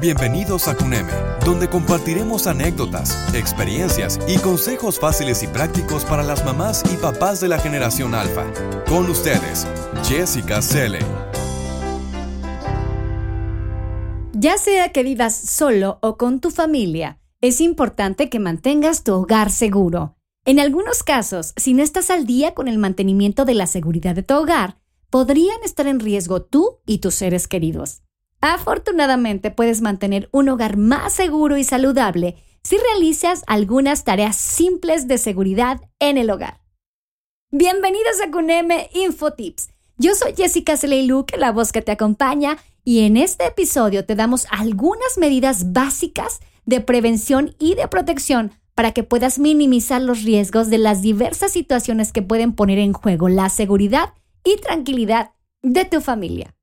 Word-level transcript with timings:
Bienvenidos 0.00 0.66
a 0.66 0.74
CUNEME, 0.74 1.12
donde 1.44 1.68
compartiremos 1.68 2.46
anécdotas, 2.46 3.34
experiencias 3.34 4.18
y 4.26 4.38
consejos 4.38 4.98
fáciles 4.98 5.42
y 5.42 5.46
prácticos 5.46 6.06
para 6.06 6.22
las 6.22 6.42
mamás 6.42 6.82
y 6.90 6.96
papás 6.96 7.42
de 7.42 7.48
la 7.48 7.58
generación 7.58 8.14
alfa. 8.14 8.46
Con 8.88 9.10
ustedes, 9.10 9.66
Jessica 10.02 10.62
Selle. 10.62 11.00
Ya 14.32 14.56
sea 14.56 14.90
que 14.90 15.02
vivas 15.02 15.36
solo 15.36 15.98
o 16.00 16.16
con 16.16 16.40
tu 16.40 16.50
familia, 16.50 17.20
es 17.42 17.60
importante 17.60 18.30
que 18.30 18.38
mantengas 18.38 19.04
tu 19.04 19.12
hogar 19.12 19.50
seguro. 19.50 20.16
En 20.46 20.60
algunos 20.60 21.02
casos, 21.02 21.52
si 21.56 21.74
no 21.74 21.82
estás 21.82 22.08
al 22.08 22.24
día 22.24 22.54
con 22.54 22.68
el 22.68 22.78
mantenimiento 22.78 23.44
de 23.44 23.52
la 23.52 23.66
seguridad 23.66 24.14
de 24.14 24.22
tu 24.22 24.32
hogar, 24.32 24.78
podrían 25.10 25.58
estar 25.62 25.86
en 25.86 26.00
riesgo 26.00 26.40
tú 26.40 26.78
y 26.86 27.00
tus 27.00 27.16
seres 27.16 27.46
queridos. 27.46 28.00
Afortunadamente 28.42 29.50
puedes 29.50 29.82
mantener 29.82 30.30
un 30.32 30.48
hogar 30.48 30.78
más 30.78 31.12
seguro 31.12 31.58
y 31.58 31.64
saludable 31.64 32.36
si 32.62 32.78
realizas 32.78 33.42
algunas 33.46 34.04
tareas 34.04 34.36
simples 34.36 35.06
de 35.06 35.18
seguridad 35.18 35.82
en 35.98 36.16
el 36.16 36.30
hogar. 36.30 36.62
Bienvenidos 37.50 38.18
a 38.26 38.30
Cuneme 38.30 38.88
Infotips. 38.94 39.68
Yo 39.98 40.14
soy 40.14 40.32
Jessica 40.34 40.74
Luke, 41.04 41.36
la 41.36 41.52
voz 41.52 41.70
que 41.70 41.82
te 41.82 41.92
acompaña, 41.92 42.56
y 42.82 43.00
en 43.00 43.18
este 43.18 43.46
episodio 43.46 44.06
te 44.06 44.14
damos 44.14 44.46
algunas 44.50 45.18
medidas 45.18 45.74
básicas 45.74 46.40
de 46.64 46.80
prevención 46.80 47.54
y 47.58 47.74
de 47.74 47.88
protección 47.88 48.52
para 48.74 48.92
que 48.92 49.02
puedas 49.02 49.38
minimizar 49.38 50.00
los 50.00 50.22
riesgos 50.22 50.70
de 50.70 50.78
las 50.78 51.02
diversas 51.02 51.52
situaciones 51.52 52.10
que 52.10 52.22
pueden 52.22 52.54
poner 52.54 52.78
en 52.78 52.94
juego 52.94 53.28
la 53.28 53.50
seguridad 53.50 54.14
y 54.44 54.56
tranquilidad 54.56 55.32
de 55.62 55.84
tu 55.84 56.00
familia. 56.00 56.54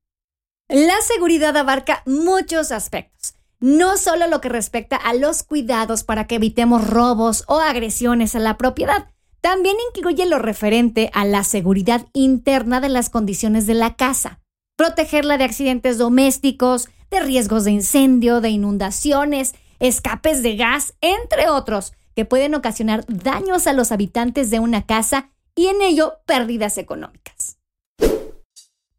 La 0.70 1.00
seguridad 1.00 1.56
abarca 1.56 2.02
muchos 2.04 2.72
aspectos, 2.72 3.34
no 3.58 3.96
solo 3.96 4.26
lo 4.26 4.42
que 4.42 4.50
respecta 4.50 4.96
a 4.96 5.14
los 5.14 5.42
cuidados 5.42 6.04
para 6.04 6.26
que 6.26 6.34
evitemos 6.34 6.86
robos 6.86 7.44
o 7.48 7.58
agresiones 7.58 8.34
a 8.34 8.38
la 8.38 8.58
propiedad, 8.58 9.06
también 9.40 9.76
incluye 9.88 10.26
lo 10.26 10.38
referente 10.38 11.10
a 11.14 11.24
la 11.24 11.42
seguridad 11.42 12.06
interna 12.12 12.82
de 12.82 12.90
las 12.90 13.08
condiciones 13.08 13.66
de 13.66 13.72
la 13.72 13.96
casa, 13.96 14.40
protegerla 14.76 15.38
de 15.38 15.44
accidentes 15.44 15.96
domésticos, 15.96 16.90
de 17.10 17.20
riesgos 17.20 17.64
de 17.64 17.70
incendio, 17.70 18.42
de 18.42 18.50
inundaciones, 18.50 19.54
escapes 19.80 20.42
de 20.42 20.56
gas, 20.56 20.92
entre 21.00 21.48
otros, 21.48 21.94
que 22.14 22.26
pueden 22.26 22.54
ocasionar 22.54 23.06
daños 23.08 23.66
a 23.66 23.72
los 23.72 23.90
habitantes 23.90 24.50
de 24.50 24.58
una 24.58 24.84
casa 24.84 25.30
y 25.54 25.68
en 25.68 25.80
ello 25.80 26.18
pérdidas 26.26 26.76
económicas. 26.76 27.37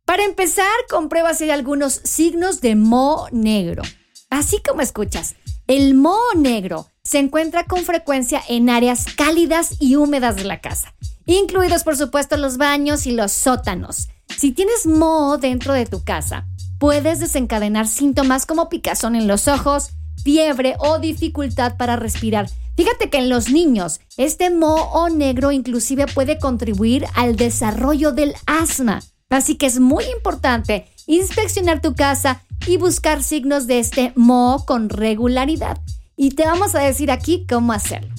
Para 0.10 0.26
empezar, 0.26 0.66
comprueba 0.90 1.36
si 1.36 1.44
hay 1.44 1.50
algunos 1.52 2.02
signos 2.04 2.62
de 2.62 2.74
moho 2.76 3.28
negro. 3.32 3.84
Así 4.32 4.58
como 4.68 4.82
escuchas, 4.82 5.36
el 5.68 5.94
moho 5.94 6.34
negro 6.36 6.88
se 7.04 7.20
encuentra 7.20 7.66
con 7.66 7.84
frecuencia 7.84 8.42
en 8.50 8.72
áreas 8.72 9.06
cálidas 9.16 9.76
y 9.80 9.98
húmedas 9.98 10.36
de 10.36 10.46
la 10.46 10.62
casa, 10.62 10.96
incluidos 11.28 11.84
por 11.84 11.96
supuesto 11.96 12.38
los 12.38 12.58
baños 12.58 13.06
y 13.06 13.12
los 13.12 13.32
sótanos. 13.32 14.08
Si 14.36 14.52
tienes 14.52 14.88
moho 14.88 15.38
dentro 15.38 15.74
de 15.74 15.86
tu 15.86 16.04
casa, 16.04 16.48
puedes 16.80 17.20
desencadenar 17.20 17.88
síntomas 17.88 18.48
como 18.48 18.68
picazón 18.68 19.16
en 19.16 19.28
los 19.28 19.48
ojos, 19.48 19.92
fiebre 20.24 20.76
o 20.80 20.98
dificultad 20.98 21.78
para 21.78 21.98
respirar. 21.98 22.50
Fíjate 22.76 23.12
que 23.12 23.20
en 23.20 23.30
los 23.30 23.52
niños, 23.52 24.00
este 24.18 24.50
moho 24.50 25.08
negro 25.10 25.52
inclusive 25.52 26.08
puede 26.08 26.40
contribuir 26.40 27.06
al 27.14 27.36
desarrollo 27.36 28.12
del 28.12 28.34
asma. 28.48 29.04
Así 29.30 29.56
que 29.56 29.68
es 29.68 29.80
muy 29.80 30.06
importante 30.06 30.88
inspeccionar 31.06 31.82
tu 31.82 31.96
casa 31.96 32.42
y 32.68 32.78
buscar 32.78 33.24
signos 33.24 33.68
de 33.68 33.80
este 33.80 34.12
moho 34.16 34.66
con 34.66 34.90
regularidad. 34.90 35.80
Y 36.16 36.32
te 36.32 36.46
vamos 36.46 36.76
a 36.76 36.80
decir 36.80 37.12
aquí 37.12 37.46
cómo 37.48 37.72
hacerlo. 37.72 38.14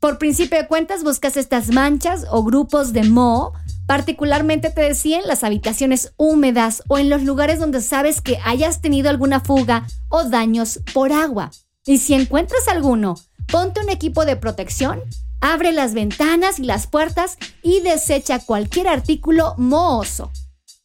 Por 0.00 0.18
principio 0.18 0.58
de 0.58 0.68
cuentas, 0.68 1.02
buscas 1.02 1.36
estas 1.36 1.70
manchas 1.70 2.26
o 2.30 2.44
grupos 2.44 2.92
de 2.92 3.04
moho, 3.04 3.52
particularmente 3.86 4.70
te 4.70 4.82
decía 4.82 5.18
en 5.18 5.26
las 5.26 5.44
habitaciones 5.44 6.12
húmedas 6.16 6.82
o 6.88 6.98
en 6.98 7.10
los 7.10 7.22
lugares 7.22 7.58
donde 7.58 7.80
sabes 7.80 8.20
que 8.20 8.38
hayas 8.44 8.80
tenido 8.80 9.10
alguna 9.10 9.40
fuga 9.40 9.86
o 10.08 10.24
daños 10.24 10.80
por 10.92 11.12
agua. 11.12 11.50
Y 11.86 11.98
si 11.98 12.14
encuentras 12.14 12.68
alguno, 12.68 13.16
ponte 13.50 13.80
un 13.80 13.90
equipo 13.90 14.24
de 14.24 14.36
protección, 14.36 15.00
abre 15.40 15.72
las 15.72 15.94
ventanas 15.94 16.58
y 16.58 16.64
las 16.64 16.86
puertas 16.86 17.38
y 17.62 17.80
desecha 17.80 18.38
cualquier 18.38 18.88
artículo 18.88 19.54
mohoso. 19.58 20.30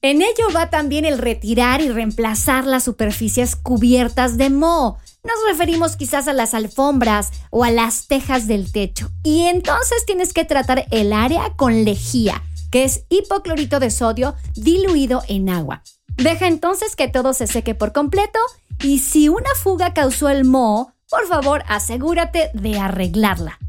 En 0.01 0.21
ello 0.21 0.47
va 0.55 0.69
también 0.69 1.03
el 1.03 1.17
retirar 1.17 1.81
y 1.81 1.89
reemplazar 1.89 2.65
las 2.65 2.85
superficies 2.85 3.57
cubiertas 3.57 4.37
de 4.37 4.49
moho. 4.49 4.97
Nos 5.25 5.35
referimos 5.49 5.97
quizás 5.97 6.29
a 6.29 6.33
las 6.33 6.53
alfombras 6.53 7.31
o 7.49 7.65
a 7.65 7.71
las 7.71 8.07
tejas 8.07 8.47
del 8.47 8.71
techo. 8.71 9.11
Y 9.23 9.47
entonces 9.47 10.05
tienes 10.05 10.31
que 10.31 10.45
tratar 10.45 10.85
el 10.91 11.11
área 11.11 11.53
con 11.57 11.83
lejía, 11.83 12.41
que 12.71 12.85
es 12.85 13.03
hipoclorito 13.09 13.81
de 13.81 13.91
sodio 13.91 14.35
diluido 14.55 15.21
en 15.27 15.49
agua. 15.49 15.83
Deja 16.15 16.47
entonces 16.47 16.95
que 16.95 17.09
todo 17.09 17.33
se 17.33 17.47
seque 17.47 17.75
por 17.75 17.91
completo 17.91 18.39
y 18.81 18.99
si 18.99 19.27
una 19.27 19.53
fuga 19.61 19.93
causó 19.93 20.29
el 20.29 20.45
moho, 20.45 20.93
por 21.09 21.27
favor 21.27 21.63
asegúrate 21.67 22.51
de 22.53 22.79
arreglarla. 22.79 23.59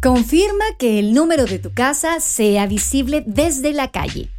Confirma 0.00 0.64
que 0.78 0.98
el 0.98 1.12
número 1.12 1.44
de 1.44 1.58
tu 1.58 1.74
casa 1.74 2.18
sea 2.20 2.66
visible 2.66 3.22
desde 3.26 3.74
la 3.74 3.90
calle. 3.90 4.30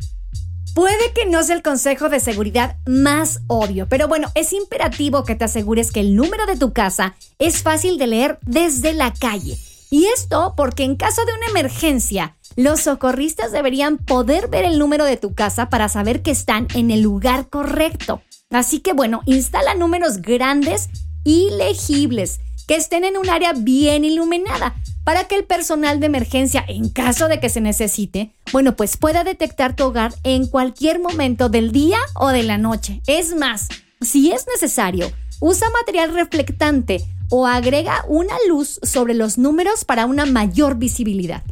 Puede 0.73 1.11
que 1.13 1.25
no 1.25 1.43
sea 1.43 1.57
el 1.57 1.63
consejo 1.63 2.07
de 2.07 2.21
seguridad 2.21 2.77
más 2.85 3.41
obvio, 3.47 3.87
pero 3.89 4.07
bueno, 4.07 4.29
es 4.35 4.53
imperativo 4.53 5.25
que 5.25 5.35
te 5.35 5.43
asegures 5.43 5.91
que 5.91 5.99
el 5.99 6.15
número 6.15 6.45
de 6.45 6.55
tu 6.55 6.71
casa 6.71 7.15
es 7.39 7.61
fácil 7.61 7.97
de 7.97 8.07
leer 8.07 8.39
desde 8.43 8.93
la 8.93 9.11
calle. 9.13 9.57
Y 9.89 10.05
esto 10.05 10.53
porque 10.55 10.83
en 10.83 10.95
caso 10.95 11.25
de 11.25 11.33
una 11.33 11.47
emergencia, 11.47 12.37
los 12.55 12.79
socorristas 12.79 13.51
deberían 13.51 13.97
poder 13.97 14.47
ver 14.47 14.63
el 14.63 14.79
número 14.79 15.03
de 15.03 15.17
tu 15.17 15.33
casa 15.33 15.69
para 15.69 15.89
saber 15.89 16.21
que 16.21 16.31
están 16.31 16.67
en 16.73 16.89
el 16.89 17.01
lugar 17.01 17.49
correcto. 17.49 18.21
Así 18.49 18.79
que 18.79 18.93
bueno, 18.93 19.23
instala 19.25 19.75
números 19.75 20.21
grandes 20.21 20.89
y 21.25 21.49
legibles 21.51 22.39
que 22.71 22.77
estén 22.77 23.03
en 23.03 23.17
un 23.17 23.29
área 23.29 23.51
bien 23.51 24.05
iluminada 24.05 24.73
para 25.03 25.25
que 25.25 25.35
el 25.35 25.43
personal 25.43 25.99
de 25.99 26.05
emergencia, 26.05 26.63
en 26.69 26.87
caso 26.87 27.27
de 27.27 27.41
que 27.41 27.49
se 27.49 27.59
necesite, 27.59 28.33
bueno, 28.53 28.77
pues 28.77 28.95
pueda 28.95 29.25
detectar 29.25 29.75
tu 29.75 29.83
hogar 29.83 30.13
en 30.23 30.47
cualquier 30.47 31.01
momento 31.01 31.49
del 31.49 31.73
día 31.73 31.97
o 32.15 32.29
de 32.29 32.43
la 32.43 32.57
noche. 32.57 33.01
Es 33.07 33.35
más, 33.35 33.67
si 33.99 34.31
es 34.31 34.47
necesario, 34.47 35.11
usa 35.41 35.67
material 35.71 36.13
reflectante 36.13 37.03
o 37.29 37.45
agrega 37.45 38.05
una 38.07 38.35
luz 38.47 38.79
sobre 38.83 39.15
los 39.15 39.37
números 39.37 39.83
para 39.83 40.05
una 40.05 40.25
mayor 40.25 40.77
visibilidad. 40.77 41.43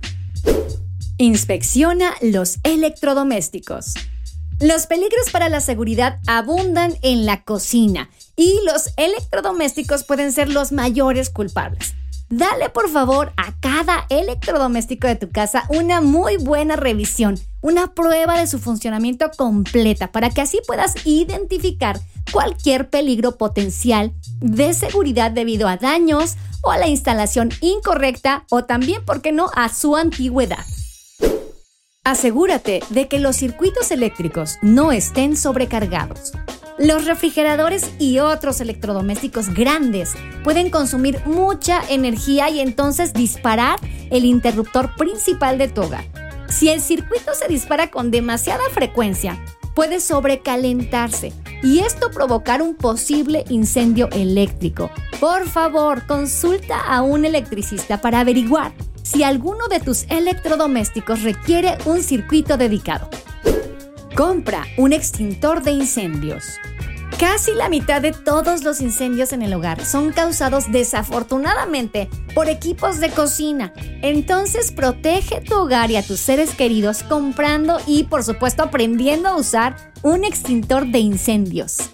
Inspecciona 1.18 2.14
los 2.22 2.60
electrodomésticos. 2.64 3.94
Los 4.62 4.88
peligros 4.88 5.32
para 5.34 5.50
la 5.50 5.60
seguridad 5.60 6.20
abundan 6.28 6.94
en 7.02 7.26
la 7.26 7.44
cocina 7.44 8.10
y 8.40 8.58
los 8.64 8.94
electrodomésticos 8.96 10.06
pueden 10.06 10.32
ser 10.32 10.50
los 10.50 10.72
mayores 10.72 11.30
culpables. 11.30 11.94
Dale 12.30 12.70
por 12.70 12.90
favor 12.90 13.34
a 13.36 13.54
cada 13.60 14.06
electrodoméstico 14.10 15.08
de 15.08 15.18
tu 15.18 15.30
casa 15.30 15.66
una 15.68 16.00
muy 16.00 16.38
buena 16.38 16.78
revisión, 16.78 17.38
una 17.60 17.94
prueba 17.94 18.40
de 18.40 18.48
su 18.48 18.60
funcionamiento 18.60 19.30
completa 19.36 20.14
para 20.14 20.30
que 20.30 20.40
así 20.40 20.62
puedas 20.66 21.06
identificar 21.06 22.00
cualquier 22.32 22.90
peligro 22.90 23.36
potencial 23.38 24.14
de 24.40 24.74
seguridad 24.74 25.32
debido 25.32 25.68
a 25.68 25.76
daños 25.76 26.36
o 26.62 26.72
a 26.72 26.78
la 26.78 26.88
instalación 26.88 27.50
incorrecta 27.60 28.46
o 28.50 28.64
también, 28.64 29.04
¿por 29.04 29.22
qué 29.22 29.34
no?, 29.34 29.48
a 29.54 29.68
su 29.68 29.98
antigüedad. 29.98 30.66
Asegúrate 32.06 32.84
de 32.90 33.10
que 33.10 33.20
los 33.20 33.36
circuitos 33.36 33.92
eléctricos 33.92 34.60
no 34.62 34.94
estén 34.94 35.36
sobrecargados. 35.36 36.32
Los 36.80 37.04
refrigeradores 37.04 37.92
y 38.00 38.20
otros 38.20 38.62
electrodomésticos 38.62 39.50
grandes 39.50 40.14
pueden 40.46 40.70
consumir 40.70 41.20
mucha 41.26 41.82
energía 41.90 42.50
y 42.50 42.62
entonces 42.62 43.12
disparar 43.12 43.82
el 44.12 44.24
interruptor 44.24 44.96
principal 44.96 45.58
de 45.58 45.68
tu 45.68 45.82
hogar. 45.82 46.06
Si 46.48 46.70
el 46.70 46.80
circuito 46.80 47.34
se 47.34 47.50
dispara 47.50 47.92
con 47.92 48.12
demasiada 48.12 48.64
frecuencia, 48.72 49.38
puede 49.76 50.00
sobrecalentarse 50.00 51.34
y 51.62 51.80
esto 51.80 52.12
provocar 52.12 52.62
un 52.62 52.76
posible 52.76 53.44
incendio 53.50 54.08
eléctrico. 54.14 54.90
Por 55.20 55.50
favor, 55.50 56.08
consulta 56.08 56.80
a 56.80 57.02
un 57.02 57.26
electricista 57.26 58.00
para 58.00 58.22
averiguar 58.22 58.72
si 59.04 59.24
alguno 59.24 59.68
de 59.68 59.82
tus 59.82 60.04
electrodomésticos 60.04 61.24
requiere 61.24 61.78
un 61.84 62.02
circuito 62.02 62.56
dedicado. 62.56 63.10
Compra 64.16 64.66
un 64.78 64.94
extintor 64.94 65.62
de 65.62 65.72
incendios. 65.72 66.58
Casi 67.20 67.54
la 67.54 67.68
mitad 67.68 68.02
de 68.02 68.14
todos 68.14 68.64
los 68.64 68.80
incendios 68.80 69.34
en 69.34 69.42
el 69.42 69.54
hogar 69.54 69.86
son 69.86 70.14
causados 70.14 70.72
desafortunadamente 70.72 72.10
por 72.34 72.48
equipos 72.48 73.02
de 73.02 73.10
cocina. 73.10 73.74
Entonces 74.02 74.72
protege 74.72 75.42
tu 75.42 75.56
hogar 75.56 75.92
y 75.92 75.98
a 75.98 76.02
tus 76.02 76.22
seres 76.22 76.56
queridos 76.56 77.04
comprando 77.04 77.78
y 77.86 78.06
por 78.06 78.24
supuesto 78.24 78.64
aprendiendo 78.64 79.28
a 79.28 79.36
usar 79.36 79.76
un 80.02 80.24
extintor 80.24 80.88
de 80.88 81.00
incendios. 81.00 81.90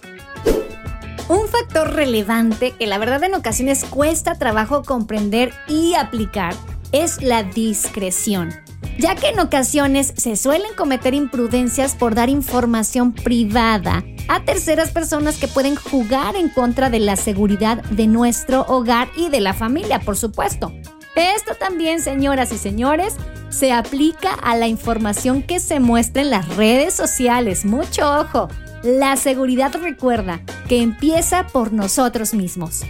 Un 1.28 1.48
factor 1.48 1.96
relevante 1.96 2.76
que 2.78 2.86
la 2.86 3.00
verdad 3.00 3.24
en 3.24 3.34
ocasiones 3.34 3.84
cuesta 3.84 4.36
trabajo 4.36 4.84
comprender 4.84 5.56
y 5.68 5.96
aplicar 5.96 6.54
es 6.92 7.24
la 7.24 7.42
discreción, 7.42 8.54
ya 8.98 9.16
que 9.16 9.30
en 9.30 9.40
ocasiones 9.40 10.14
se 10.16 10.36
suelen 10.36 10.74
cometer 10.76 11.14
imprudencias 11.14 11.96
por 11.96 12.16
dar 12.16 12.30
información 12.30 13.14
privada 13.14 14.04
a 14.28 14.44
terceras 14.44 14.92
personas 14.92 15.38
que 15.38 15.48
pueden 15.48 15.76
jugar 15.76 16.36
en 16.36 16.50
contra 16.50 16.90
de 16.90 17.00
la 17.00 17.16
seguridad 17.16 17.84
de 17.84 18.08
nuestro 18.08 18.66
hogar 18.68 19.10
y 19.16 19.30
de 19.30 19.42
la 19.42 19.54
familia, 19.54 20.00
por 20.00 20.18
supuesto. 20.18 20.74
Esto 21.16 21.56
también, 21.56 22.02
señoras 22.02 22.52
y 22.52 22.58
señores, 22.58 23.16
se 23.50 23.72
aplica 23.72 24.34
a 24.34 24.56
la 24.56 24.68
información 24.68 25.44
que 25.44 25.60
se 25.60 25.80
muestra 25.80 26.22
en 26.22 26.30
las 26.30 26.56
redes 26.56 26.94
sociales. 26.94 27.66
Mucho 27.66 28.20
ojo. 28.20 28.50
La 28.84 29.16
seguridad 29.16 29.74
recuerda 29.82 30.42
que 30.68 30.82
empieza 30.82 31.48
por 31.48 31.72
nosotros 31.72 32.34
mismos. 32.34 32.84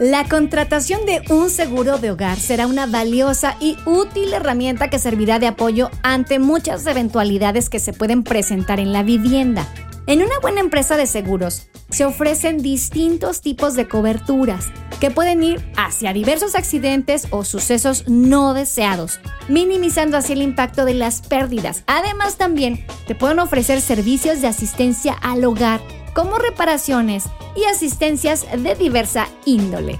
La 0.00 0.26
contratación 0.26 1.04
de 1.04 1.20
un 1.28 1.50
seguro 1.50 1.98
de 1.98 2.10
hogar 2.10 2.38
será 2.38 2.66
una 2.66 2.86
valiosa 2.86 3.58
y 3.60 3.76
útil 3.84 4.32
herramienta 4.32 4.88
que 4.88 4.98
servirá 4.98 5.38
de 5.38 5.46
apoyo 5.46 5.90
ante 6.02 6.38
muchas 6.38 6.86
eventualidades 6.86 7.68
que 7.68 7.80
se 7.80 7.92
pueden 7.92 8.22
presentar 8.22 8.80
en 8.80 8.94
la 8.94 9.02
vivienda. 9.02 9.68
En 10.06 10.22
una 10.22 10.38
buena 10.40 10.60
empresa 10.60 10.96
de 10.96 11.04
seguros 11.04 11.68
se 11.90 12.06
ofrecen 12.06 12.62
distintos 12.62 13.42
tipos 13.42 13.74
de 13.74 13.88
coberturas 13.88 14.68
que 15.00 15.10
pueden 15.10 15.42
ir 15.42 15.62
hacia 15.76 16.14
diversos 16.14 16.54
accidentes 16.54 17.26
o 17.28 17.44
sucesos 17.44 18.08
no 18.08 18.54
deseados, 18.54 19.20
minimizando 19.48 20.16
así 20.16 20.32
el 20.32 20.40
impacto 20.40 20.86
de 20.86 20.94
las 20.94 21.20
pérdidas. 21.20 21.84
Además 21.86 22.38
también 22.38 22.86
te 23.06 23.14
pueden 23.14 23.38
ofrecer 23.38 23.82
servicios 23.82 24.40
de 24.40 24.46
asistencia 24.48 25.12
al 25.12 25.44
hogar, 25.44 25.82
como 26.14 26.38
reparaciones 26.38 27.24
y 27.56 27.64
asistencias 27.64 28.46
de 28.56 28.74
diversa 28.74 29.28
índole. 29.44 29.98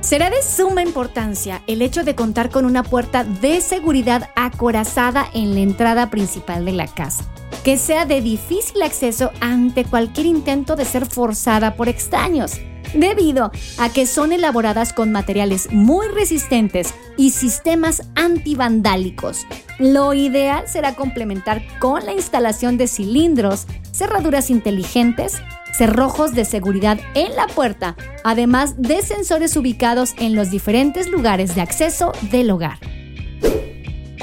Será 0.00 0.30
de 0.30 0.42
suma 0.42 0.82
importancia 0.82 1.62
el 1.66 1.80
hecho 1.80 2.04
de 2.04 2.14
contar 2.14 2.50
con 2.50 2.64
una 2.64 2.82
puerta 2.82 3.24
de 3.24 3.60
seguridad 3.60 4.30
acorazada 4.36 5.26
en 5.32 5.54
la 5.54 5.60
entrada 5.60 6.10
principal 6.10 6.64
de 6.64 6.72
la 6.72 6.86
casa 6.88 7.24
que 7.62 7.78
sea 7.78 8.06
de 8.06 8.20
difícil 8.20 8.82
acceso 8.82 9.30
ante 9.40 9.84
cualquier 9.84 10.26
intento 10.26 10.74
de 10.74 10.84
ser 10.84 11.06
forzada 11.06 11.76
por 11.76 11.88
extraños, 11.88 12.60
debido 12.94 13.50
a 13.78 13.88
que 13.88 14.06
son 14.06 14.32
elaboradas 14.32 14.92
con 14.92 15.12
materiales 15.12 15.70
muy 15.70 16.06
resistentes 16.08 16.94
y 17.16 17.30
sistemas 17.30 18.02
antivandálicos. 18.14 19.46
Lo 19.78 20.14
ideal 20.14 20.64
será 20.66 20.94
complementar 20.94 21.62
con 21.78 22.04
la 22.04 22.12
instalación 22.12 22.78
de 22.78 22.86
cilindros, 22.86 23.66
cerraduras 23.92 24.50
inteligentes, 24.50 25.40
cerrojos 25.76 26.34
de 26.34 26.44
seguridad 26.44 27.00
en 27.14 27.34
la 27.34 27.46
puerta, 27.46 27.96
además 28.24 28.74
de 28.80 29.02
sensores 29.02 29.56
ubicados 29.56 30.14
en 30.18 30.34
los 30.34 30.50
diferentes 30.50 31.08
lugares 31.08 31.54
de 31.54 31.62
acceso 31.62 32.12
del 32.30 32.50
hogar. 32.50 32.78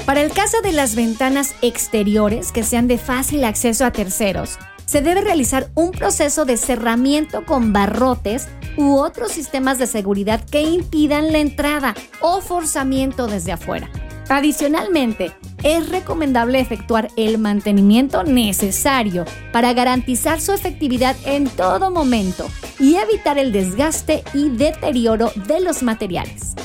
Para 0.06 0.22
el 0.22 0.32
caso 0.32 0.60
de 0.62 0.72
las 0.72 0.96
ventanas 0.96 1.54
exteriores 1.62 2.52
que 2.52 2.64
sean 2.64 2.88
de 2.88 2.98
fácil 2.98 3.44
acceso 3.44 3.84
a 3.84 3.92
terceros, 3.92 4.58
se 4.90 5.02
debe 5.02 5.20
realizar 5.20 5.70
un 5.76 5.92
proceso 5.92 6.44
de 6.44 6.56
cerramiento 6.56 7.46
con 7.46 7.72
barrotes 7.72 8.48
u 8.76 8.96
otros 8.96 9.30
sistemas 9.30 9.78
de 9.78 9.86
seguridad 9.86 10.44
que 10.44 10.62
impidan 10.62 11.30
la 11.30 11.38
entrada 11.38 11.94
o 12.20 12.40
forzamiento 12.40 13.28
desde 13.28 13.52
afuera. 13.52 13.88
Adicionalmente, 14.28 15.30
es 15.62 15.88
recomendable 15.90 16.58
efectuar 16.58 17.06
el 17.16 17.38
mantenimiento 17.38 18.24
necesario 18.24 19.26
para 19.52 19.72
garantizar 19.74 20.40
su 20.40 20.52
efectividad 20.52 21.14
en 21.24 21.48
todo 21.48 21.92
momento 21.92 22.48
y 22.80 22.96
evitar 22.96 23.38
el 23.38 23.52
desgaste 23.52 24.24
y 24.34 24.48
deterioro 24.48 25.30
de 25.36 25.60
los 25.60 25.84
materiales. 25.84 26.56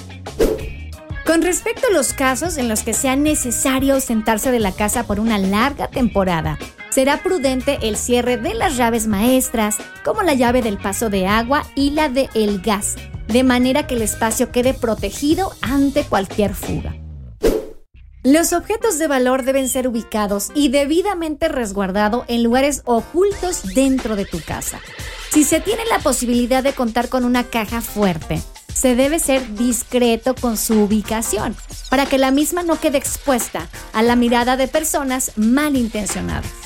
Con 1.27 1.43
respecto 1.43 1.87
a 1.87 1.93
los 1.93 2.13
casos 2.13 2.57
en 2.57 2.69
los 2.69 2.81
que 2.81 2.93
sea 2.93 3.15
necesario 3.15 3.93
ausentarse 3.93 4.51
de 4.51 4.59
la 4.59 4.71
casa 4.71 5.03
por 5.03 5.19
una 5.19 5.37
larga 5.37 5.89
temporada, 5.89 6.57
será 6.95 7.21
prudente 7.21 7.77
el 7.81 7.97
cierre 7.97 8.37
de 8.37 8.53
las 8.53 8.77
llaves 8.77 9.05
maestras, 9.05 9.75
como 10.05 10.23
la 10.23 10.33
llave 10.33 10.61
del 10.61 10.77
paso 10.77 11.09
de 11.09 11.27
agua 11.27 11.67
y 11.75 11.89
la 11.89 12.07
de 12.07 12.29
el 12.33 12.61
gas, 12.61 12.95
de 13.27 13.43
manera 13.43 13.85
que 13.85 13.95
el 13.95 14.01
espacio 14.01 14.49
quede 14.49 14.73
protegido 14.73 15.51
ante 15.61 16.05
cualquier 16.05 16.55
fuga. 16.55 16.95
Los 18.23 18.53
objetos 18.53 18.97
de 18.97 19.07
valor 19.07 19.43
deben 19.43 19.67
ser 19.67 19.89
ubicados 19.89 20.51
y 20.55 20.69
debidamente 20.69 21.49
resguardados 21.49 22.23
en 22.29 22.43
lugares 22.43 22.81
ocultos 22.85 23.73
dentro 23.75 24.15
de 24.15 24.23
tu 24.23 24.39
casa. 24.39 24.79
Si 25.31 25.43
se 25.43 25.59
tiene 25.59 25.83
la 25.89 25.99
posibilidad 25.99 26.63
de 26.63 26.71
contar 26.71 27.09
con 27.09 27.25
una 27.25 27.43
caja 27.43 27.81
fuerte, 27.81 28.41
se 28.73 28.95
debe 28.95 29.19
ser 29.19 29.53
discreto 29.55 30.33
con 30.33 30.55
su 30.55 30.83
ubicación 30.83 31.57
para 31.89 32.05
que 32.05 32.17
la 32.17 32.31
misma 32.31 32.63
no 32.63 32.79
quede 32.79 32.97
expuesta 32.97 33.67
a 33.91 34.01
la 34.01 34.15
mirada 34.15 34.55
de 34.55 34.69
personas 34.69 35.33
malintencionadas. 35.35 36.64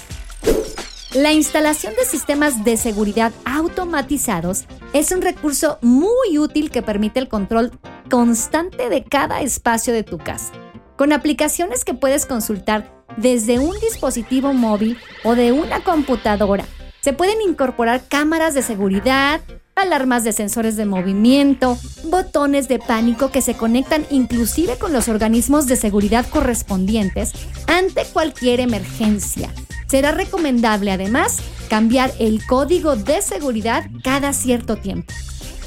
La 1.16 1.34
instalación 1.34 1.96
de 1.96 2.06
sistemas 2.06 2.64
de 2.64 2.78
seguridad 2.78 3.34
automatizados 3.44 4.66
es 4.94 5.12
un 5.12 5.24
recurso 5.24 5.80
muy 5.82 6.38
útil 6.38 6.70
que 6.70 6.84
permite 6.84 7.20
el 7.20 7.28
control 7.28 7.72
constante 8.12 8.90
de 8.90 9.04
cada 9.04 9.42
espacio 9.42 9.92
de 9.92 10.04
tu 10.04 10.20
casa, 10.20 10.52
con 10.98 11.12
aplicaciones 11.12 11.84
que 11.84 11.96
puedes 11.96 12.28
consultar 12.28 12.94
desde 13.18 13.58
un 13.58 13.76
dispositivo 13.80 14.54
móvil 14.54 15.00
o 15.24 15.34
de 15.34 15.52
una 15.52 15.84
computadora. 15.84 16.66
Se 17.02 17.12
pueden 17.12 17.42
incorporar 17.42 18.04
cámaras 18.08 18.54
de 18.54 18.62
seguridad, 18.62 19.42
alarmas 19.74 20.24
de 20.24 20.32
sensores 20.32 20.76
de 20.76 20.86
movimiento, 20.86 21.80
botones 22.04 22.68
de 22.68 22.78
pánico 22.78 23.32
que 23.32 23.42
se 23.42 23.58
conectan 23.58 24.06
inclusive 24.12 24.78
con 24.78 24.94
los 24.94 25.08
organismos 25.08 25.66
de 25.66 25.76
seguridad 25.76 26.28
correspondientes 26.30 27.34
ante 27.66 28.06
cualquier 28.06 28.60
emergencia. 28.60 29.52
Será 29.90 30.12
recomendable 30.12 30.92
además 30.92 31.38
cambiar 31.70 32.14
el 32.20 32.46
código 32.46 32.96
de 32.96 33.22
seguridad 33.22 33.90
cada 34.04 34.34
cierto 34.34 34.78
tiempo. 34.78 35.14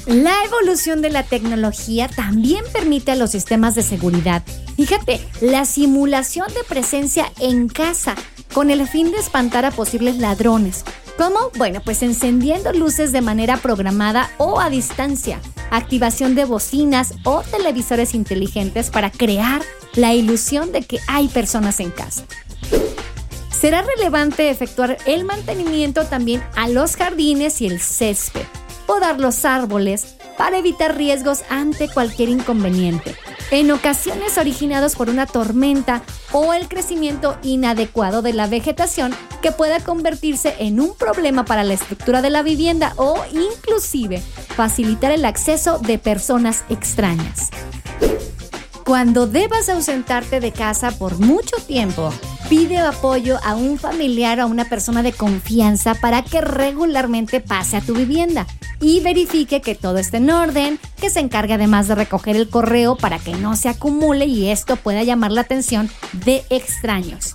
La 0.05 0.33
evolución 0.45 1.01
de 1.01 1.09
la 1.09 1.23
tecnología 1.23 2.09
también 2.09 2.63
permite 2.73 3.11
a 3.11 3.15
los 3.15 3.31
sistemas 3.31 3.73
de 3.73 3.83
seguridad, 3.83 4.43
fíjate, 4.75 5.25
la 5.39 5.65
simulación 5.65 6.47
de 6.53 6.63
presencia 6.67 7.31
en 7.39 7.69
casa 7.69 8.15
con 8.53 8.69
el 8.69 8.85
fin 8.87 9.11
de 9.11 9.17
espantar 9.17 9.65
a 9.65 9.71
posibles 9.71 10.17
ladrones, 10.17 10.83
¿Cómo? 11.17 11.51
Bueno, 11.57 11.79
pues 11.85 12.01
encendiendo 12.01 12.73
luces 12.73 13.11
de 13.11 13.21
manera 13.21 13.57
programada 13.57 14.31
o 14.37 14.59
a 14.59 14.69
distancia, 14.69 15.39
activación 15.69 16.33
de 16.33 16.45
bocinas 16.45 17.13
o 17.23 17.43
televisores 17.43 18.15
inteligentes 18.15 18.89
para 18.89 19.11
crear 19.11 19.61
la 19.93 20.13
ilusión 20.13 20.71
de 20.71 20.81
que 20.81 20.99
hay 21.07 21.27
personas 21.27 21.79
en 21.79 21.91
casa. 21.91 22.23
Será 23.63 23.81
relevante 23.81 24.49
efectuar 24.49 24.97
el 25.05 25.23
mantenimiento 25.23 26.03
también 26.03 26.43
a 26.57 26.67
los 26.67 26.97
jardines 26.97 27.61
y 27.61 27.67
el 27.67 27.79
césped, 27.79 28.41
podar 28.85 29.21
los 29.21 29.45
árboles 29.45 30.17
para 30.37 30.57
evitar 30.57 30.97
riesgos 30.97 31.43
ante 31.49 31.87
cualquier 31.87 32.27
inconveniente 32.27 33.15
en 33.51 33.71
ocasiones 33.71 34.37
originados 34.37 34.97
por 34.97 35.09
una 35.09 35.27
tormenta 35.27 36.01
o 36.33 36.53
el 36.53 36.67
crecimiento 36.67 37.37
inadecuado 37.41 38.21
de 38.21 38.33
la 38.33 38.47
vegetación 38.47 39.15
que 39.41 39.53
pueda 39.53 39.79
convertirse 39.79 40.55
en 40.59 40.81
un 40.81 40.93
problema 40.93 41.45
para 41.45 41.63
la 41.63 41.75
estructura 41.75 42.21
de 42.21 42.31
la 42.31 42.43
vivienda 42.43 42.91
o 42.97 43.15
inclusive 43.31 44.21
facilitar 44.57 45.13
el 45.13 45.23
acceso 45.23 45.79
de 45.79 45.99
personas 45.99 46.65
extrañas. 46.67 47.49
Cuando 48.83 49.25
debas 49.25 49.69
ausentarte 49.69 50.41
de 50.41 50.51
casa 50.51 50.91
por 50.91 51.17
mucho 51.17 51.55
tiempo, 51.65 52.11
pide 52.49 52.77
apoyo 52.77 53.39
a 53.43 53.55
un 53.55 53.77
familiar 53.77 54.39
o 54.39 54.43
a 54.43 54.45
una 54.45 54.65
persona 54.65 55.03
de 55.03 55.13
confianza 55.13 55.95
para 55.95 56.23
que 56.23 56.41
regularmente 56.41 57.39
pase 57.39 57.77
a 57.77 57.81
tu 57.81 57.93
vivienda 57.93 58.45
y 58.81 58.99
verifique 58.99 59.61
que 59.61 59.75
todo 59.75 59.97
esté 59.97 60.17
en 60.17 60.29
orden, 60.29 60.79
que 60.99 61.09
se 61.09 61.19
encargue 61.19 61.53
además 61.53 61.87
de 61.87 61.95
recoger 61.95 62.35
el 62.35 62.49
correo 62.49 62.95
para 62.95 63.19
que 63.19 63.33
no 63.33 63.55
se 63.55 63.69
acumule 63.69 64.25
y 64.25 64.49
esto 64.49 64.75
pueda 64.75 65.03
llamar 65.03 65.31
la 65.31 65.41
atención 65.41 65.89
de 66.25 66.43
extraños. 66.49 67.33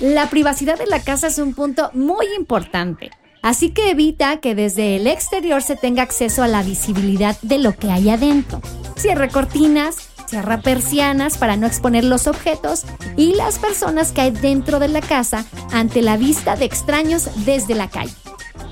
La 0.00 0.28
privacidad 0.28 0.78
de 0.78 0.86
la 0.86 1.00
casa 1.00 1.28
es 1.28 1.38
un 1.38 1.54
punto 1.54 1.90
muy 1.94 2.26
importante, 2.36 3.10
así 3.42 3.70
que 3.70 3.90
evita 3.90 4.40
que 4.40 4.54
desde 4.54 4.96
el 4.96 5.06
exterior 5.06 5.62
se 5.62 5.76
tenga 5.76 6.02
acceso 6.02 6.42
a 6.42 6.48
la 6.48 6.62
visibilidad 6.62 7.36
de 7.42 7.58
lo 7.58 7.76
que 7.76 7.90
hay 7.90 8.10
adentro. 8.10 8.60
Cierre 8.96 9.28
cortinas, 9.28 10.13
cierra 10.34 10.60
persianas 10.62 11.38
para 11.38 11.56
no 11.56 11.64
exponer 11.64 12.02
los 12.02 12.26
objetos 12.26 12.82
y 13.16 13.36
las 13.36 13.60
personas 13.60 14.10
que 14.10 14.22
hay 14.22 14.30
dentro 14.32 14.80
de 14.80 14.88
la 14.88 15.00
casa 15.00 15.44
ante 15.70 16.02
la 16.02 16.16
vista 16.16 16.56
de 16.56 16.64
extraños 16.64 17.28
desde 17.44 17.76
la 17.76 17.88
calle. 17.88 18.12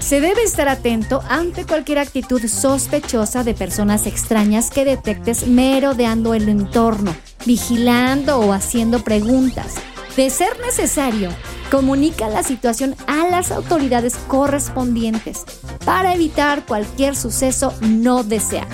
Se 0.00 0.20
debe 0.20 0.42
estar 0.42 0.68
atento 0.68 1.22
ante 1.28 1.64
cualquier 1.64 2.00
actitud 2.00 2.44
sospechosa 2.48 3.44
de 3.44 3.54
personas 3.54 4.06
extrañas 4.06 4.70
que 4.70 4.84
detectes 4.84 5.46
merodeando 5.46 6.34
el 6.34 6.48
entorno, 6.48 7.14
vigilando 7.46 8.40
o 8.40 8.52
haciendo 8.52 9.04
preguntas. 9.04 9.74
De 10.16 10.30
ser 10.30 10.58
necesario, 10.66 11.30
Comunica 11.70 12.28
la 12.28 12.42
situación 12.42 12.94
a 13.06 13.28
las 13.28 13.50
autoridades 13.50 14.16
correspondientes 14.28 15.44
para 15.86 16.12
evitar 16.12 16.66
cualquier 16.66 17.16
suceso 17.16 17.72
no 17.80 18.24
deseado. 18.24 18.68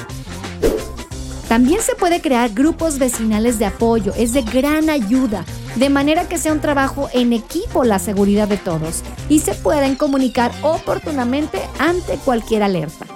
También 1.48 1.80
se 1.80 1.94
puede 1.94 2.20
crear 2.20 2.50
grupos 2.50 2.98
vecinales 2.98 3.58
de 3.58 3.64
apoyo, 3.64 4.12
es 4.14 4.34
de 4.34 4.42
gran 4.42 4.90
ayuda, 4.90 5.46
de 5.76 5.88
manera 5.88 6.28
que 6.28 6.36
sea 6.36 6.52
un 6.52 6.60
trabajo 6.60 7.08
en 7.14 7.32
equipo 7.32 7.84
la 7.84 7.98
seguridad 7.98 8.48
de 8.48 8.58
todos 8.58 9.02
y 9.30 9.40
se 9.40 9.54
pueden 9.54 9.96
comunicar 9.96 10.52
oportunamente 10.62 11.62
ante 11.78 12.16
cualquier 12.16 12.62
alerta. 12.62 13.06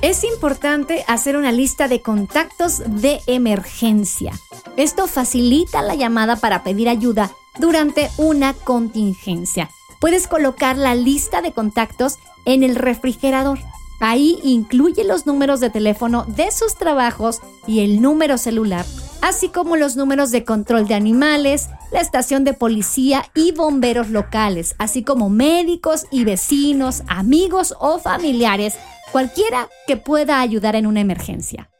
Es 0.00 0.22
importante 0.22 1.04
hacer 1.08 1.36
una 1.36 1.50
lista 1.50 1.88
de 1.88 2.02
contactos 2.02 2.82
de 2.86 3.20
emergencia. 3.26 4.32
Esto 4.76 5.08
facilita 5.08 5.82
la 5.82 5.96
llamada 5.96 6.36
para 6.36 6.62
pedir 6.62 6.88
ayuda 6.88 7.32
durante 7.58 8.10
una 8.16 8.52
contingencia. 8.52 9.70
Puedes 9.98 10.28
colocar 10.28 10.76
la 10.76 10.94
lista 10.94 11.42
de 11.42 11.52
contactos 11.52 12.18
en 12.44 12.62
el 12.62 12.76
refrigerador. 12.76 13.58
Ahí 14.00 14.38
incluye 14.42 15.04
los 15.04 15.26
números 15.26 15.60
de 15.60 15.70
teléfono 15.70 16.24
de 16.24 16.50
sus 16.50 16.74
trabajos 16.74 17.40
y 17.66 17.80
el 17.80 18.02
número 18.02 18.36
celular, 18.36 18.84
así 19.22 19.48
como 19.48 19.76
los 19.76 19.96
números 19.96 20.30
de 20.30 20.44
control 20.44 20.86
de 20.86 20.94
animales, 20.94 21.68
la 21.92 22.00
estación 22.00 22.44
de 22.44 22.52
policía 22.52 23.24
y 23.34 23.52
bomberos 23.52 24.10
locales, 24.10 24.74
así 24.78 25.02
como 25.02 25.30
médicos 25.30 26.06
y 26.10 26.24
vecinos, 26.24 27.02
amigos 27.06 27.74
o 27.80 27.98
familiares, 27.98 28.74
cualquiera 29.12 29.68
que 29.86 29.96
pueda 29.96 30.40
ayudar 30.40 30.76
en 30.76 30.86
una 30.86 31.00
emergencia. 31.00 31.70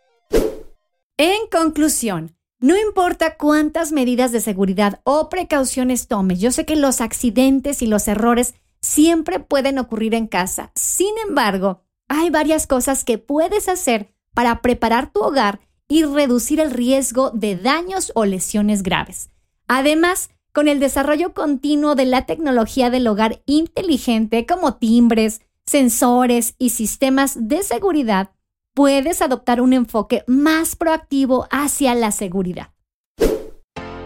En 1.18 1.48
conclusión, 1.50 2.36
no 2.58 2.78
importa 2.78 3.36
cuántas 3.36 3.92
medidas 3.92 4.32
de 4.32 4.40
seguridad 4.40 5.00
o 5.04 5.28
precauciones 5.28 6.08
tomes, 6.08 6.40
yo 6.40 6.50
sé 6.50 6.64
que 6.64 6.76
los 6.76 7.02
accidentes 7.02 7.82
y 7.82 7.86
los 7.86 8.08
errores 8.08 8.54
siempre 8.80 9.40
pueden 9.40 9.78
ocurrir 9.78 10.14
en 10.14 10.26
casa. 10.26 10.70
Sin 10.74 11.14
embargo, 11.28 11.85
hay 12.08 12.30
varias 12.30 12.66
cosas 12.66 13.04
que 13.04 13.18
puedes 13.18 13.68
hacer 13.68 14.12
para 14.34 14.60
preparar 14.62 15.12
tu 15.12 15.20
hogar 15.20 15.60
y 15.88 16.04
reducir 16.04 16.60
el 16.60 16.70
riesgo 16.70 17.30
de 17.30 17.56
daños 17.56 18.12
o 18.14 18.24
lesiones 18.24 18.82
graves. 18.82 19.30
Además, 19.68 20.30
con 20.52 20.68
el 20.68 20.80
desarrollo 20.80 21.34
continuo 21.34 21.94
de 21.94 22.06
la 22.06 22.26
tecnología 22.26 22.90
del 22.90 23.06
hogar 23.06 23.42
inteligente 23.46 24.46
como 24.46 24.76
timbres, 24.76 25.42
sensores 25.66 26.54
y 26.58 26.70
sistemas 26.70 27.48
de 27.48 27.62
seguridad, 27.62 28.30
puedes 28.74 29.22
adoptar 29.22 29.60
un 29.60 29.72
enfoque 29.72 30.22
más 30.26 30.76
proactivo 30.76 31.46
hacia 31.50 31.94
la 31.94 32.12
seguridad. 32.12 32.70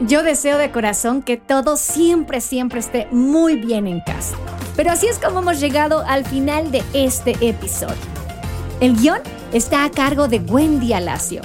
Yo 0.01 0.23
deseo 0.23 0.57
de 0.57 0.71
corazón 0.73 1.23
que 1.23 1.37
todo 1.37 1.77
siempre, 1.77 2.41
siempre 2.41 2.81
esté 2.81 3.07
muy 3.11 3.57
bien 3.57 3.87
en 3.87 4.01
casa. 4.01 4.37
Pero 4.77 4.93
así 4.93 5.07
es 5.07 5.19
como 5.19 5.41
hemos 5.41 5.61
llegado 5.61 6.05
al 6.07 6.25
final 6.25 6.71
de 6.71 6.83
este 6.93 7.33
episodio. 7.41 7.97
El 8.81 8.97
guion 8.97 9.21
está 9.53 9.85
a 9.85 9.91
cargo 9.91 10.29
de 10.29 10.39
Wendy 10.39 10.93
Alacio. 10.93 11.43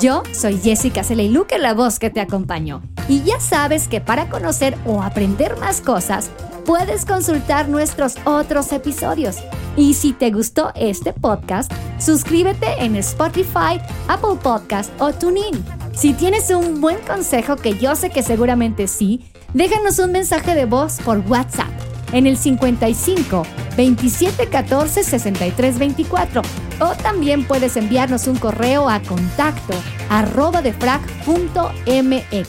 Yo 0.00 0.22
soy 0.32 0.58
Jessica 0.58 1.02
Luque, 1.10 1.58
la 1.58 1.74
voz 1.74 1.98
que 1.98 2.08
te 2.08 2.20
acompañó. 2.20 2.82
Y 3.06 3.22
ya 3.22 3.38
sabes 3.38 3.86
que 3.86 4.00
para 4.00 4.30
conocer 4.30 4.78
o 4.86 5.02
aprender 5.02 5.58
más 5.58 5.82
cosas, 5.82 6.30
puedes 6.64 7.04
consultar 7.04 7.68
nuestros 7.68 8.16
otros 8.24 8.72
episodios. 8.72 9.36
Y 9.76 9.94
si 9.94 10.12
te 10.12 10.30
gustó 10.30 10.72
este 10.74 11.12
podcast, 11.12 11.70
suscríbete 11.98 12.66
en 12.78 12.96
Spotify, 12.96 13.80
Apple 14.08 14.38
Podcast 14.42 14.90
o 15.00 15.12
TuneIn. 15.12 15.62
Si 15.92 16.14
tienes 16.14 16.50
un 16.50 16.80
buen 16.80 16.98
consejo, 17.06 17.56
que 17.56 17.76
yo 17.76 17.94
sé 17.94 18.08
que 18.08 18.22
seguramente 18.22 18.88
sí, 18.88 19.30
déjanos 19.52 19.98
un 19.98 20.12
mensaje 20.12 20.54
de 20.54 20.64
voz 20.64 20.98
por 21.04 21.18
WhatsApp 21.28 21.79
en 22.12 22.26
el 22.26 22.36
55 22.36 23.46
27 23.76 24.48
14 24.48 25.04
63 25.04 25.78
24 25.78 26.42
o 26.80 26.88
también 27.02 27.44
puedes 27.44 27.76
enviarnos 27.76 28.26
un 28.26 28.36
correo 28.36 28.88
a 28.88 29.00
contacto 29.00 29.74
arroba 30.08 30.60
mx. 30.60 32.48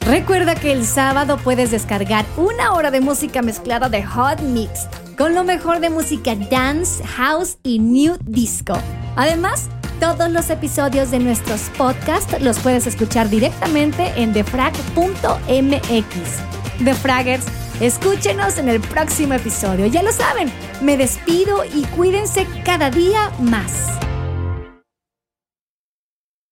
Recuerda 0.00 0.54
que 0.54 0.72
el 0.72 0.86
sábado 0.86 1.36
puedes 1.36 1.70
descargar 1.70 2.24
una 2.36 2.72
hora 2.72 2.90
de 2.90 3.00
música 3.00 3.42
mezclada 3.42 3.88
de 3.88 4.02
Hot 4.02 4.40
Mix 4.40 4.88
con 5.18 5.34
lo 5.34 5.44
mejor 5.44 5.80
de 5.80 5.90
música 5.90 6.34
dance, 6.34 7.04
house 7.04 7.58
y 7.64 7.80
new 7.80 8.16
disco. 8.24 8.78
Además, 9.16 9.68
todos 9.98 10.30
los 10.30 10.48
episodios 10.48 11.10
de 11.10 11.18
nuestros 11.18 11.62
podcasts 11.76 12.40
los 12.40 12.60
puedes 12.60 12.86
escuchar 12.86 13.28
directamente 13.28 14.12
en 14.16 14.32
defrag.mx. 14.32 14.78
The 16.84 16.94
Fraggers 16.94 17.44
Escúchenos 17.80 18.58
en 18.58 18.68
el 18.68 18.80
próximo 18.80 19.34
episodio. 19.34 19.86
Ya 19.86 20.02
lo 20.02 20.10
saben, 20.10 20.50
me 20.80 20.96
despido 20.96 21.64
y 21.64 21.84
cuídense 21.84 22.44
cada 22.64 22.90
día 22.90 23.30
más. 23.38 24.07